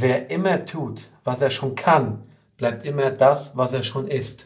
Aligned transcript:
Wer 0.00 0.28
immer 0.28 0.64
tut, 0.64 1.06
was 1.22 1.40
er 1.40 1.50
schon 1.50 1.76
kann, 1.76 2.22
bleibt 2.56 2.84
immer 2.84 3.10
das, 3.10 3.52
was 3.54 3.72
er 3.72 3.84
schon 3.84 4.08
ist. 4.08 4.44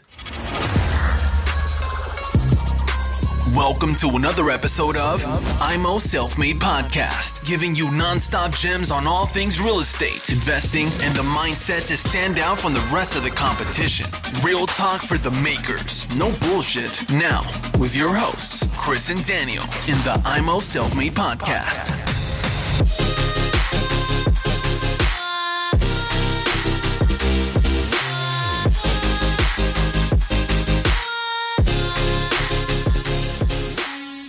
Welcome 3.54 3.95
to 3.95 4.14
another 4.16 4.50
episode 4.50 4.98
of 4.98 5.24
IMO 5.62 5.98
Self 5.98 6.37
Made 6.37 6.58
Podcast, 6.58 7.46
giving 7.46 7.74
you 7.74 7.87
nonstop 7.87 8.54
gems 8.54 8.90
on 8.90 9.06
all 9.06 9.24
things 9.24 9.58
real 9.58 9.80
estate, 9.80 10.30
investing, 10.30 10.88
and 11.03 11.14
the 11.16 11.22
mindset 11.22 11.87
to 11.88 11.96
stand 11.96 12.38
out 12.38 12.58
from 12.58 12.74
the 12.74 12.87
rest 12.94 13.17
of 13.17 13.22
the 13.22 13.30
competition. 13.30 14.06
Real 14.44 14.67
talk 14.67 15.01
for 15.01 15.17
the 15.17 15.30
makers, 15.40 16.06
no 16.15 16.30
bullshit. 16.46 17.10
Now, 17.10 17.41
with 17.78 17.96
your 17.96 18.15
hosts, 18.15 18.69
Chris 18.77 19.09
and 19.09 19.24
Daniel, 19.24 19.65
in 19.88 19.96
the 20.05 20.20
IMO 20.27 20.60
Self 20.60 20.95
Made 20.95 21.15
Podcast. 21.15 22.38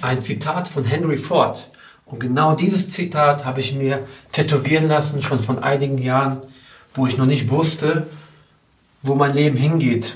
Ein 0.10 0.24
Zitat 0.24 0.68
von 0.68 0.86
Henry 0.86 1.18
Ford. 1.18 1.70
Und 2.08 2.20
genau 2.20 2.56
dieses 2.56 2.90
Zitat 2.90 3.46
habe 3.46 3.60
ich 3.60 3.76
mir 3.76 4.08
tätowieren 4.32 4.88
lassen, 4.88 5.22
schon 5.22 5.40
von 5.40 5.60
einigen 5.60 6.00
Jahren, 6.00 6.42
wo 6.96 7.06
ich 7.06 7.18
noch 7.18 7.28
nicht 7.28 7.52
wusste, 7.52 8.08
wo 9.04 9.14
mein 9.14 9.36
Leben 9.36 9.56
hingeht, 9.56 10.16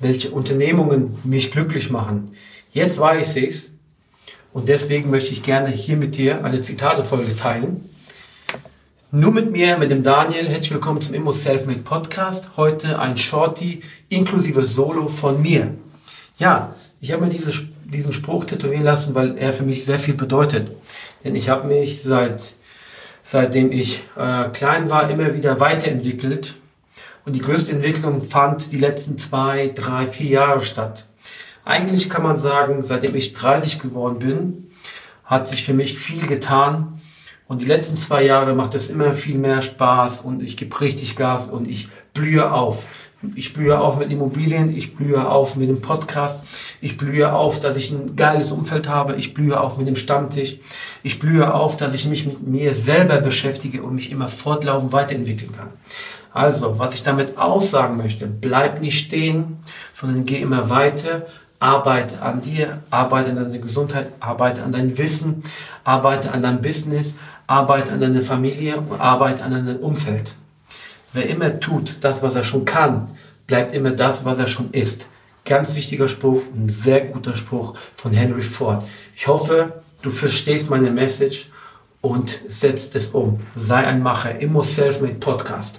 welche 0.00 0.30
Unternehmungen 0.30 1.18
mich 1.24 1.52
glücklich 1.52 1.90
machen. 1.90 2.30
Jetzt 2.72 2.98
weiß 2.98 3.36
ich 3.36 3.48
es 3.48 3.70
und 4.54 4.70
deswegen 4.70 5.10
möchte 5.10 5.32
ich 5.32 5.42
gerne 5.42 5.68
hier 5.68 5.98
mit 5.98 6.16
dir 6.16 6.42
eine 6.42 6.62
Zitatefolge 6.62 7.36
teilen. 7.36 7.90
Nur 9.10 9.32
mit 9.32 9.50
mir, 9.50 9.76
mit 9.76 9.90
dem 9.90 10.04
Daniel. 10.04 10.48
Herzlich 10.48 10.72
willkommen 10.72 11.02
zum 11.02 11.12
Immo 11.12 11.32
Selfmade 11.32 11.80
Podcast. 11.80 12.56
Heute 12.56 12.98
ein 12.98 13.18
Shorty 13.18 13.82
inklusive 14.08 14.64
Solo 14.64 15.08
von 15.08 15.42
mir. 15.42 15.74
Ja, 16.38 16.74
ich 17.02 17.12
habe 17.12 17.26
mir 17.26 17.30
diese 17.30 17.52
diesen 17.90 18.12
Spruch 18.12 18.44
tätowieren 18.44 18.84
lassen, 18.84 19.14
weil 19.14 19.38
er 19.38 19.52
für 19.52 19.64
mich 19.64 19.84
sehr 19.84 19.98
viel 19.98 20.14
bedeutet. 20.14 20.72
Denn 21.24 21.34
ich 21.34 21.48
habe 21.48 21.68
mich 21.68 22.02
seit 22.02 22.54
seitdem 23.22 23.72
ich 23.72 24.04
äh, 24.16 24.48
klein 24.50 24.88
war 24.88 25.10
immer 25.10 25.34
wieder 25.34 25.58
weiterentwickelt 25.58 26.54
und 27.24 27.32
die 27.32 27.40
größte 27.40 27.72
Entwicklung 27.72 28.22
fand 28.22 28.70
die 28.70 28.78
letzten 28.78 29.18
zwei, 29.18 29.72
drei, 29.74 30.06
vier 30.06 30.30
Jahre 30.30 30.64
statt. 30.64 31.06
Eigentlich 31.64 32.08
kann 32.08 32.22
man 32.22 32.36
sagen, 32.36 32.84
seitdem 32.84 33.16
ich 33.16 33.32
30 33.32 33.80
geworden 33.80 34.20
bin, 34.20 34.70
hat 35.24 35.48
sich 35.48 35.64
für 35.64 35.74
mich 35.74 35.98
viel 35.98 36.24
getan 36.28 37.00
und 37.48 37.62
die 37.62 37.66
letzten 37.66 37.96
zwei 37.96 38.22
Jahre 38.22 38.54
macht 38.54 38.76
es 38.76 38.88
immer 38.88 39.12
viel 39.12 39.38
mehr 39.38 39.60
Spaß 39.60 40.20
und 40.20 40.40
ich 40.40 40.56
gebe 40.56 40.80
richtig 40.80 41.16
Gas 41.16 41.48
und 41.48 41.68
ich 41.68 41.88
blühe 42.14 42.52
auf. 42.52 42.86
Ich 43.34 43.54
blühe 43.54 43.80
auf 43.80 43.98
mit 43.98 44.12
Immobilien, 44.12 44.76
ich 44.76 44.94
blühe 44.94 45.26
auf 45.26 45.56
mit 45.56 45.70
dem 45.70 45.80
Podcast, 45.80 46.40
ich 46.82 46.98
blühe 46.98 47.32
auf, 47.32 47.60
dass 47.60 47.76
ich 47.76 47.90
ein 47.90 48.14
geiles 48.14 48.52
Umfeld 48.52 48.88
habe, 48.88 49.16
ich 49.16 49.32
blühe 49.32 49.58
auf 49.58 49.78
mit 49.78 49.88
dem 49.88 49.96
Stammtisch, 49.96 50.58
ich 51.02 51.18
blühe 51.18 51.54
auf, 51.54 51.78
dass 51.78 51.94
ich 51.94 52.06
mich 52.06 52.26
mit 52.26 52.46
mir 52.46 52.74
selber 52.74 53.18
beschäftige 53.18 53.82
und 53.82 53.94
mich 53.94 54.10
immer 54.10 54.28
fortlaufend 54.28 54.92
weiterentwickeln 54.92 55.52
kann. 55.56 55.68
Also, 56.34 56.78
was 56.78 56.92
ich 56.92 57.02
damit 57.02 57.38
aussagen 57.38 57.96
möchte, 57.96 58.26
bleib 58.26 58.82
nicht 58.82 58.98
stehen, 58.98 59.60
sondern 59.94 60.26
geh 60.26 60.42
immer 60.42 60.68
weiter, 60.68 61.26
arbeite 61.58 62.20
an 62.20 62.42
dir, 62.42 62.82
arbeite 62.90 63.30
an 63.30 63.36
deiner 63.36 63.58
Gesundheit, 63.58 64.12
arbeite 64.20 64.62
an 64.62 64.72
deinem 64.72 64.98
Wissen, 64.98 65.42
arbeite 65.84 66.32
an 66.32 66.42
deinem 66.42 66.60
Business, 66.60 67.14
arbeite 67.46 67.92
an 67.92 68.00
deiner 68.00 68.20
Familie, 68.20 68.82
arbeite 68.98 69.42
an 69.42 69.52
deinem 69.52 69.78
Umfeld. 69.78 70.34
Wer 71.12 71.28
immer 71.28 71.60
tut 71.60 71.96
das, 72.00 72.22
was 72.22 72.34
er 72.34 72.44
schon 72.44 72.64
kann, 72.64 73.10
bleibt 73.46 73.72
immer 73.72 73.90
das, 73.90 74.24
was 74.24 74.38
er 74.38 74.46
schon 74.46 74.70
ist. 74.72 75.06
Ganz 75.44 75.74
wichtiger 75.74 76.08
Spruch, 76.08 76.42
ein 76.54 76.68
sehr 76.68 77.06
guter 77.06 77.34
Spruch 77.34 77.74
von 77.94 78.12
Henry 78.12 78.42
Ford. 78.42 78.84
Ich 79.14 79.28
hoffe, 79.28 79.82
du 80.02 80.10
verstehst 80.10 80.70
meine 80.70 80.90
Message 80.90 81.50
und 82.00 82.40
setzt 82.48 82.94
es 82.96 83.08
um. 83.08 83.40
Sei 83.54 83.86
ein 83.86 84.02
Macher. 84.02 84.40
Immo 84.40 84.62
Selfmade 84.62 85.14
Podcast. 85.14 85.78